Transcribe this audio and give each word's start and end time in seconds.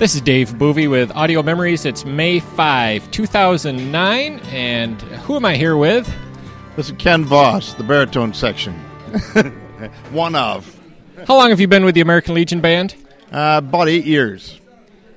This 0.00 0.14
is 0.14 0.22
Dave 0.22 0.52
Boovy 0.52 0.88
with 0.88 1.14
Audio 1.14 1.42
Memories. 1.42 1.84
It's 1.84 2.06
May 2.06 2.40
5, 2.40 3.10
2009. 3.10 4.40
And 4.46 5.02
who 5.02 5.36
am 5.36 5.44
I 5.44 5.56
here 5.56 5.76
with? 5.76 6.10
This 6.74 6.88
is 6.88 6.94
Ken 6.96 7.22
Vos, 7.22 7.74
the 7.74 7.82
baritone 7.82 8.32
section. 8.32 8.72
One 10.10 10.34
of. 10.34 10.74
How 11.28 11.36
long 11.36 11.50
have 11.50 11.60
you 11.60 11.68
been 11.68 11.84
with 11.84 11.94
the 11.94 12.00
American 12.00 12.34
Legion 12.34 12.62
Band? 12.62 12.94
Uh, 13.30 13.60
about 13.62 13.90
eight 13.90 14.06
years. 14.06 14.58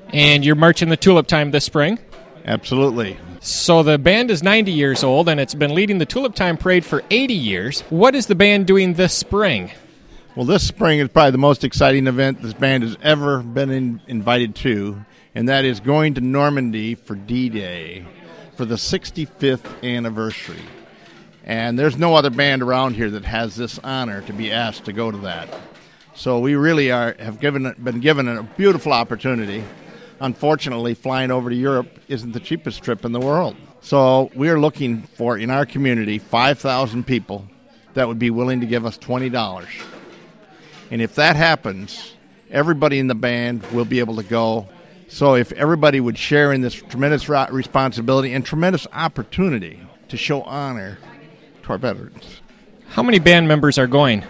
And 0.09 0.43
you're 0.43 0.57
marching 0.57 0.89
the 0.89 0.97
Tulip 0.97 1.27
Time 1.27 1.51
this 1.51 1.63
spring? 1.63 1.97
Absolutely. 2.43 3.17
So 3.39 3.83
the 3.83 3.97
band 3.97 4.31
is 4.31 4.43
90 4.43 4.73
years 4.73 5.01
old 5.01 5.29
and 5.29 5.39
it's 5.39 5.55
been 5.55 5.73
leading 5.73 5.99
the 5.99 6.05
Tulip 6.05 6.35
Time 6.35 6.57
Parade 6.57 6.83
for 6.83 7.05
80 7.09 7.33
years. 7.33 7.81
What 7.89 8.15
is 8.15 8.27
the 8.27 8.35
band 8.35 8.67
doing 8.67 8.95
this 8.95 9.13
spring? 9.13 9.71
Well, 10.35 10.45
this 10.45 10.67
spring 10.67 10.99
is 10.99 11.09
probably 11.09 11.31
the 11.31 11.37
most 11.37 11.63
exciting 11.63 12.07
event 12.07 12.41
this 12.41 12.53
band 12.53 12.83
has 12.83 12.97
ever 13.03 13.43
been 13.43 13.69
in, 13.69 14.01
invited 14.07 14.55
to, 14.55 15.05
and 15.35 15.47
that 15.47 15.63
is 15.63 15.79
going 15.79 16.15
to 16.15 16.21
Normandy 16.21 16.95
for 16.95 17.15
D 17.15 17.49
Day 17.49 18.05
for 18.55 18.65
the 18.65 18.75
65th 18.75 19.83
anniversary. 19.83 20.63
And 21.43 21.77
there's 21.77 21.97
no 21.97 22.15
other 22.15 22.31
band 22.31 22.63
around 22.63 22.95
here 22.95 23.11
that 23.11 23.25
has 23.25 23.55
this 23.55 23.79
honor 23.83 24.21
to 24.21 24.33
be 24.33 24.51
asked 24.51 24.85
to 24.85 24.93
go 24.93 25.11
to 25.11 25.17
that. 25.19 25.49
So 26.15 26.39
we 26.39 26.55
really 26.55 26.91
are 26.91 27.15
have 27.19 27.39
given 27.39 27.75
been 27.83 27.99
given 27.99 28.27
a 28.27 28.43
beautiful 28.43 28.91
opportunity 28.91 29.63
unfortunately, 30.19 30.93
flying 30.93 31.31
over 31.31 31.49
to 31.49 31.55
Europe 31.55 31.99
isn't 32.07 32.31
the 32.31 32.39
cheapest 32.39 32.81
trip 32.81 33.05
in 33.05 33.11
the 33.11 33.19
world. 33.19 33.55
So 33.81 34.31
we 34.33 34.49
are 34.49 34.59
looking 34.59 35.01
for, 35.01 35.37
in 35.37 35.49
our 35.49 35.65
community, 35.65 36.17
5,000 36.17 37.05
people 37.05 37.45
that 37.93 38.07
would 38.07 38.19
be 38.19 38.29
willing 38.29 38.61
to 38.61 38.65
give 38.65 38.85
us 38.85 38.97
$20. 38.97 39.92
And 40.91 41.01
if 41.01 41.15
that 41.15 41.35
happens, 41.35 42.13
everybody 42.51 42.99
in 42.99 43.07
the 43.07 43.15
band 43.15 43.63
will 43.71 43.85
be 43.85 43.99
able 43.99 44.15
to 44.17 44.23
go. 44.23 44.67
So 45.07 45.35
if 45.35 45.51
everybody 45.53 45.99
would 45.99 46.17
share 46.17 46.53
in 46.53 46.61
this 46.61 46.73
tremendous 46.73 47.29
responsibility 47.29 48.33
and 48.33 48.45
tremendous 48.45 48.87
opportunity 48.93 49.79
to 50.09 50.17
show 50.17 50.41
honor 50.43 50.97
to 51.63 51.69
our 51.69 51.77
veterans. 51.77 52.41
How 52.89 53.03
many 53.03 53.19
band 53.19 53.47
members 53.47 53.77
are 53.77 53.87
going? 53.87 54.23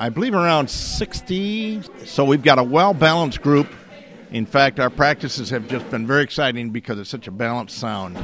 I 0.00 0.08
believe 0.08 0.34
around 0.34 0.70
60. 0.70 1.82
So 2.04 2.24
we've 2.24 2.42
got 2.42 2.58
a 2.58 2.62
well 2.62 2.94
balanced 2.94 3.42
group 3.42 3.68
in 4.30 4.44
fact, 4.44 4.78
our 4.78 4.90
practices 4.90 5.48
have 5.50 5.68
just 5.68 5.90
been 5.90 6.06
very 6.06 6.22
exciting 6.22 6.68
because 6.70 6.98
it's 6.98 7.08
such 7.08 7.28
a 7.28 7.30
balanced 7.30 7.78
sound, 7.78 8.18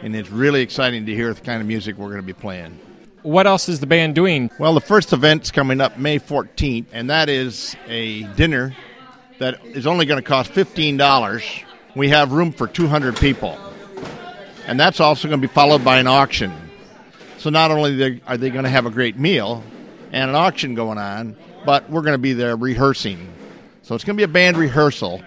and 0.00 0.16
it's 0.16 0.30
really 0.30 0.62
exciting 0.62 1.04
to 1.04 1.14
hear 1.14 1.32
the 1.34 1.40
kind 1.42 1.60
of 1.60 1.66
music 1.66 1.98
we're 1.98 2.08
going 2.08 2.20
to 2.20 2.26
be 2.26 2.32
playing. 2.32 2.78
What 3.22 3.46
else 3.46 3.68
is 3.68 3.80
the 3.80 3.86
band 3.86 4.14
doing? 4.14 4.50
Well, 4.58 4.74
the 4.74 4.80
first 4.80 5.12
event's 5.12 5.50
coming 5.50 5.80
up 5.80 5.98
May 5.98 6.18
14th, 6.18 6.86
and 6.92 7.10
that 7.10 7.28
is 7.28 7.76
a 7.86 8.24
dinner 8.34 8.74
that 9.38 9.64
is 9.64 9.86
only 9.86 10.06
going 10.06 10.20
to 10.20 10.28
cost 10.28 10.52
$15. 10.52 11.64
We 11.94 12.08
have 12.08 12.32
room 12.32 12.52
for 12.52 12.66
200 12.66 13.16
people. 13.16 13.58
And 14.66 14.78
that's 14.78 15.00
also 15.00 15.28
going 15.28 15.40
to 15.40 15.46
be 15.46 15.52
followed 15.52 15.84
by 15.84 15.98
an 15.98 16.06
auction. 16.06 16.52
So 17.38 17.50
not 17.50 17.70
only 17.70 18.20
are 18.26 18.36
they 18.36 18.50
going 18.50 18.64
to 18.64 18.70
have 18.70 18.86
a 18.86 18.90
great 18.90 19.18
meal 19.18 19.62
and 20.12 20.30
an 20.30 20.36
auction 20.36 20.74
going 20.74 20.98
on, 20.98 21.36
but 21.64 21.88
we're 21.90 22.02
going 22.02 22.14
to 22.14 22.18
be 22.18 22.32
there 22.32 22.56
rehearsing. 22.56 23.32
So 23.82 23.94
it's 23.94 24.04
going 24.04 24.16
to 24.16 24.20
be 24.20 24.24
a 24.24 24.32
band 24.32 24.56
rehearsal 24.56 25.22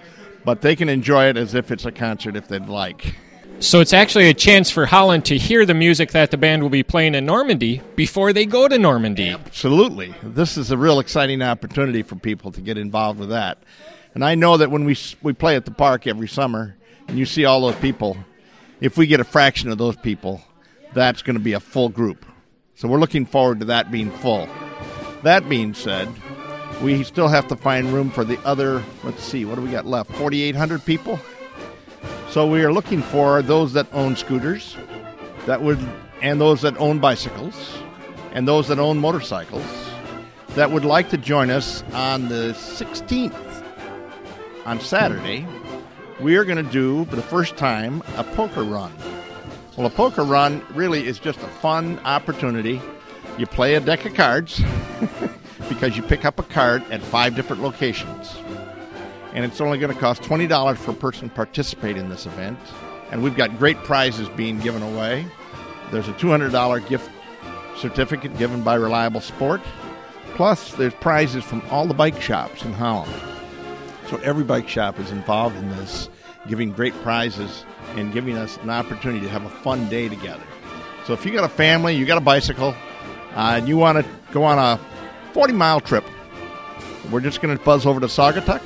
but 0.46 0.62
they 0.62 0.76
can 0.76 0.88
enjoy 0.88 1.26
it 1.26 1.38
as 1.38 1.56
if 1.56 1.72
it's 1.72 1.86
a 1.86 1.92
concert 1.92 2.36
if 2.36 2.48
they'd 2.48 2.68
like. 2.68 3.16
So 3.60 3.80
it's 3.80 3.94
actually 3.94 4.28
a 4.30 4.34
chance 4.34 4.70
for 4.70 4.86
Holland 4.86 5.26
to 5.26 5.38
hear 5.38 5.66
the 5.66 5.74
music 5.74 6.12
that 6.12 6.30
the 6.30 6.38
band 6.38 6.62
will 6.62 6.70
be 6.70 6.84
playing 6.84 7.16
in 7.16 7.26
Normandy 7.26 7.82
before 7.96 8.34
they 8.34 8.46
go 8.46 8.68
to 8.68 8.78
Normandy. 8.78 9.30
Absolutely. 9.30 10.14
This 10.22 10.58
is 10.58 10.72
a 10.72 10.78
real 10.78 11.00
exciting 11.00 11.42
opportunity 11.42 12.04
for 12.04 12.16
people 12.16 12.52
to 12.52 12.62
get 12.62 12.78
involved 12.78 13.20
with 13.20 13.30
that. 13.30 13.58
And 14.14 14.24
I 14.24 14.36
know 14.36 14.58
that 14.58 14.72
when 14.72 14.84
we 14.84 14.98
we 15.22 15.34
play 15.34 15.56
at 15.56 15.66
the 15.66 15.72
park 15.72 16.06
every 16.06 16.28
summer 16.28 16.76
and 17.08 17.18
you 17.18 17.26
see 17.26 17.46
all 17.46 17.62
those 17.62 17.76
people, 17.78 18.18
if 18.82 18.98
we 18.98 19.08
get 19.08 19.20
a 19.20 19.26
fraction 19.26 19.70
of 19.70 19.78
those 19.78 19.96
people, 19.96 20.42
that's 20.94 21.22
going 21.22 21.38
to 21.38 21.44
be 21.44 21.54
a 21.54 21.60
full 21.60 21.90
group. 21.90 22.26
So 22.76 22.88
we're 22.88 23.00
looking 23.00 23.26
forward 23.26 23.60
to 23.60 23.66
that 23.66 23.90
being 23.90 24.12
full. 24.12 24.50
That 25.24 25.48
being 25.48 25.74
said, 25.74 26.10
we 26.82 27.04
still 27.04 27.30
have 27.30 27.48
to 27.48 27.56
find 27.56 27.88
room 27.94 28.12
for 28.12 28.26
the 28.26 28.38
other, 28.46 28.84
let's 29.04 29.24
see, 29.24 29.46
what 29.46 29.56
do 29.56 29.62
we 29.62 29.72
got 29.72 29.86
left? 29.86 30.12
4,800 30.12 30.86
people? 30.86 31.20
So 32.36 32.46
we 32.46 32.66
are 32.66 32.74
looking 32.74 33.02
for 33.02 33.42
those 33.42 33.72
that 33.72 33.88
own 33.94 34.18
scooters, 34.18 34.76
that 35.46 35.62
would, 35.62 35.80
and 36.22 36.42
those 36.42 36.64
that 36.64 36.76
own 36.76 37.00
bicycles, 37.00 37.78
and 38.34 38.46
those 38.46 38.68
that 38.68 38.78
own 38.78 38.98
motorcycles, 38.98 39.64
that 40.50 40.70
would 40.70 40.84
like 40.84 41.10
to 41.12 41.18
join 41.18 41.50
us 41.50 41.82
on 41.94 42.28
the 42.28 42.52
16th, 42.52 43.64
on 44.66 44.82
Saturday. 44.82 45.48
We 46.20 46.36
are 46.36 46.44
going 46.44 46.58
to 46.58 46.72
do, 46.74 47.06
for 47.06 47.16
the 47.16 47.22
first 47.22 47.56
time, 47.56 48.04
a 48.18 48.26
poker 48.26 48.66
run. 48.66 48.92
Well, 49.78 49.88
a 49.88 49.90
poker 49.90 50.26
run 50.26 50.62
really 50.74 51.08
is 51.08 51.20
just 51.20 51.40
a 51.40 51.48
fun 51.48 52.00
opportunity. 52.00 52.82
You 53.38 53.48
play 53.48 53.76
a 53.76 53.80
deck 53.80 54.04
of 54.04 54.14
cards. 54.14 54.62
because 55.70 55.96
you 55.98 56.04
pick 56.04 56.26
up 56.26 56.38
a 56.38 56.44
card 56.44 56.84
at 56.92 57.02
five 57.02 57.36
different 57.36 57.62
locations. 57.62 58.36
And 59.36 59.44
it's 59.44 59.60
only 59.60 59.78
going 59.78 59.94
to 59.94 60.00
cost 60.00 60.22
$20 60.24 60.86
per 60.86 60.94
person 60.94 61.30
to 61.30 61.36
participate 61.36 61.98
in 61.98 62.10
this 62.10 62.26
event. 62.26 62.58
And 63.12 63.22
we've 63.22 63.36
got 63.36 63.58
great 63.60 63.78
prizes 63.84 64.30
being 64.30 64.60
given 64.60 64.82
away. 64.82 65.28
There's 65.92 66.08
a 66.08 66.14
$200 66.14 66.88
gift 66.88 67.12
certificate 67.78 68.38
given 68.38 68.64
by 68.64 68.76
Reliable 68.76 69.20
Sport. 69.22 69.62
Plus, 70.36 70.72
there's 70.74 70.94
prizes 70.96 71.44
from 71.44 71.62
all 71.70 71.86
the 71.86 71.94
bike 71.94 72.22
shops 72.22 72.64
in 72.64 72.74
Holland. 72.74 73.14
So 74.10 74.18
every 74.18 74.46
bike 74.46 74.70
shop 74.70 75.00
is 75.00 75.12
involved 75.12 75.58
in 75.58 75.70
this, 75.70 76.10
giving 76.48 76.72
great 76.72 76.94
prizes 77.04 77.66
and 77.96 78.14
giving 78.14 78.38
us 78.38 78.58
an 78.58 78.70
opportunity 78.70 79.22
to 79.26 79.30
have 79.30 79.44
a 79.44 79.50
fun 79.50 79.90
day 79.90 80.08
together. 80.08 80.44
So 81.06 81.14
if 81.14 81.26
you 81.26 81.34
got 81.34 81.44
a 81.44 81.50
family, 81.50 81.96
you 81.96 82.06
got 82.06 82.18
a 82.18 82.22
bicycle, 82.22 82.74
uh, 83.36 83.56
and 83.58 83.68
you 83.68 83.78
want 83.78 84.04
to 84.04 84.12
go 84.32 84.44
on 84.44 84.58
a 84.58 84.80
40 85.34 85.54
mile 85.54 85.82
trip. 85.82 86.06
We're 87.12 87.22
just 87.22 87.42
going 87.42 87.56
to 87.56 87.64
buzz 87.64 87.86
over 87.86 88.00
to 88.00 88.08
Saugatuck, 88.08 88.62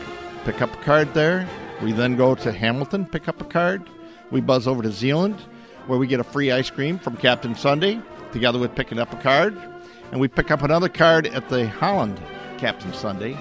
pick 0.46 0.62
up 0.62 0.74
a 0.74 0.84
card 0.84 1.14
there. 1.14 1.48
We 1.82 1.92
then 1.92 2.16
go 2.16 2.36
to 2.36 2.52
Hamilton, 2.52 3.06
pick 3.06 3.28
up 3.28 3.42
a 3.42 3.46
card. 3.46 3.90
We 4.32 4.42
buzz 4.42 4.68
over 4.68 4.84
to 4.84 4.92
Zeeland, 4.92 5.40
where 5.88 5.98
we 5.98 6.08
get 6.08 6.20
a 6.20 6.24
free 6.24 6.52
ice 6.52 6.70
cream 6.70 7.00
from 7.00 7.18
Captain 7.18 7.56
Sundae, 7.56 8.02
together 8.32 8.60
with 8.60 8.76
picking 8.76 9.00
up 9.00 9.12
a 9.14 9.18
card. 9.18 9.58
And 10.12 10.20
we 10.20 10.28
pick 10.28 10.52
up 10.52 10.62
another 10.62 10.90
card 10.90 11.28
at 11.28 11.50
the 11.50 11.68
Holland 11.68 12.20
Captain 12.58 12.94
Sundae 12.94 13.38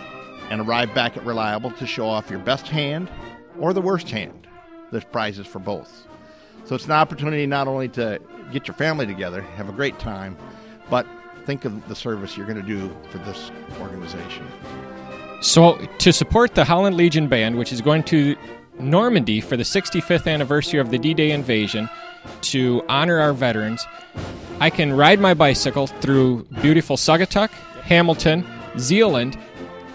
and 0.51 0.61
arrive 0.61 0.95
back 0.95 1.17
at 1.17 1.25
Reliable 1.25 1.71
to 1.73 1.87
show 1.87 2.09
off 2.09 2.31
your 2.31 2.39
best 2.39 2.69
hand 2.69 3.11
or 3.59 3.73
the 3.73 3.83
worst 3.83 4.09
hand. 4.11 4.47
There's 4.91 5.05
prizes 5.05 5.47
for 5.47 5.59
both. 5.59 6.07
So 6.65 6.75
it's 6.75 6.85
an 6.85 6.93
opportunity 6.93 7.47
not 7.47 7.69
only 7.69 7.89
to 7.91 8.21
get 8.53 8.69
your 8.69 8.75
family 8.75 9.07
together, 9.07 9.41
have 9.43 9.69
a 9.69 9.73
great 9.73 9.99
time, 9.99 10.37
but 10.91 11.07
think 11.47 11.65
of 11.65 11.89
the 11.89 11.95
service 11.95 12.37
you're 12.37 12.47
going 12.47 12.61
to 12.61 12.67
do 12.67 12.95
for 13.11 13.19
this 13.19 13.51
organization. 13.81 14.47
So, 15.41 15.77
to 15.99 16.13
support 16.13 16.55
the 16.55 16.65
Holland 16.65 16.97
Legion 16.97 17.29
Band, 17.29 17.59
which 17.59 17.73
is 17.73 17.81
going 17.81 18.03
to 18.05 18.37
Normandy 18.81 19.41
for 19.41 19.57
the 19.57 19.63
65th 19.63 20.27
anniversary 20.27 20.81
of 20.81 20.91
the 20.91 20.99
D 20.99 21.15
Day 21.15 21.31
invasion, 21.31 21.89
to 22.43 22.83
honor 22.89 23.19
our 23.19 23.33
veterans, 23.33 23.87
I 24.61 24.71
can 24.71 24.93
ride 24.93 25.21
my 25.21 25.35
bicycle 25.35 25.87
through 25.87 26.45
beautiful 26.61 26.97
Saugatuck, 26.97 27.51
Hamilton, 27.83 28.45
Zeeland, 28.79 29.39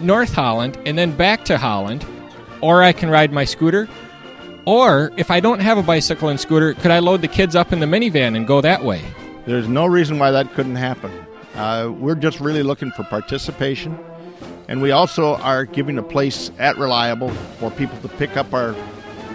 North 0.00 0.32
Holland, 0.32 0.78
and 0.86 0.96
then 0.96 1.14
back 1.14 1.44
to 1.46 1.58
Holland, 1.58 2.06
or 2.60 2.82
I 2.82 2.92
can 2.92 3.10
ride 3.10 3.32
my 3.32 3.44
scooter. 3.44 3.88
Or 4.66 5.12
if 5.18 5.30
I 5.30 5.40
don't 5.40 5.60
have 5.60 5.76
a 5.76 5.82
bicycle 5.82 6.30
and 6.30 6.40
scooter, 6.40 6.72
could 6.72 6.90
I 6.90 7.00
load 7.00 7.20
the 7.20 7.28
kids 7.28 7.54
up 7.54 7.72
in 7.72 7.80
the 7.80 7.86
minivan 7.86 8.34
and 8.34 8.46
go 8.46 8.62
that 8.62 8.82
way? 8.82 9.02
There's 9.46 9.68
no 9.68 9.84
reason 9.84 10.18
why 10.18 10.30
that 10.30 10.54
couldn't 10.54 10.76
happen. 10.76 11.12
Uh, 11.54 11.92
we're 11.94 12.14
just 12.14 12.40
really 12.40 12.62
looking 12.62 12.90
for 12.92 13.04
participation. 13.04 13.98
And 14.68 14.80
we 14.80 14.92
also 14.92 15.34
are 15.36 15.64
giving 15.64 15.98
a 15.98 16.02
place 16.02 16.50
at 16.58 16.78
Reliable 16.78 17.30
for 17.58 17.70
people 17.70 17.98
to 17.98 18.08
pick 18.08 18.36
up 18.36 18.54
our 18.54 18.74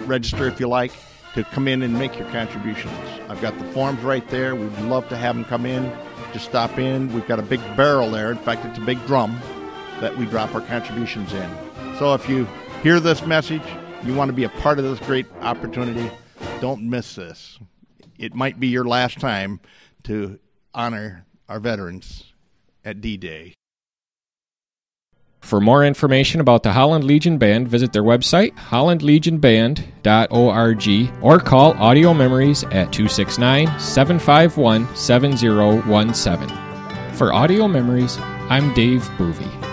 register, 0.06 0.48
if 0.48 0.58
you 0.58 0.68
like, 0.68 0.92
to 1.34 1.44
come 1.44 1.68
in 1.68 1.82
and 1.82 1.94
make 1.94 2.18
your 2.18 2.28
contributions. 2.30 2.92
I've 3.28 3.40
got 3.40 3.56
the 3.58 3.64
forms 3.72 4.00
right 4.00 4.28
there. 4.28 4.56
We'd 4.56 4.76
love 4.80 5.08
to 5.10 5.16
have 5.16 5.36
them 5.36 5.44
come 5.44 5.66
in, 5.66 5.92
just 6.32 6.46
stop 6.46 6.78
in. 6.78 7.12
We've 7.12 7.26
got 7.28 7.38
a 7.38 7.42
big 7.42 7.60
barrel 7.76 8.10
there. 8.10 8.32
In 8.32 8.38
fact, 8.38 8.64
it's 8.64 8.78
a 8.78 8.82
big 8.82 9.04
drum 9.06 9.40
that 10.00 10.16
we 10.16 10.24
drop 10.24 10.52
our 10.54 10.62
contributions 10.62 11.32
in. 11.32 11.50
So 11.98 12.14
if 12.14 12.28
you 12.28 12.48
hear 12.82 12.98
this 12.98 13.24
message, 13.24 13.62
you 14.02 14.14
want 14.14 14.30
to 14.30 14.32
be 14.32 14.44
a 14.44 14.48
part 14.48 14.78
of 14.78 14.84
this 14.84 14.98
great 15.06 15.26
opportunity, 15.42 16.10
don't 16.60 16.82
miss 16.82 17.14
this. 17.14 17.58
It 18.18 18.34
might 18.34 18.58
be 18.58 18.66
your 18.66 18.84
last 18.84 19.20
time 19.20 19.60
to 20.04 20.40
honor 20.74 21.26
our 21.48 21.60
veterans 21.60 22.32
at 22.84 23.00
D 23.00 23.16
Day. 23.16 23.54
For 25.40 25.60
more 25.60 25.84
information 25.84 26.40
about 26.40 26.62
the 26.62 26.72
Holland 26.72 27.02
Legion 27.04 27.36
Band, 27.38 27.66
visit 27.66 27.92
their 27.92 28.04
website, 28.04 28.54
hollandlegionband.org, 28.54 31.22
or 31.22 31.40
call 31.40 31.72
Audio 31.72 32.14
Memories 32.14 32.62
at 32.64 32.92
269 32.92 33.66
751 33.80 34.94
7017. 34.94 36.48
For 37.14 37.32
Audio 37.32 37.66
Memories, 37.66 38.16
I'm 38.48 38.72
Dave 38.74 39.02
Boovy. 39.18 39.69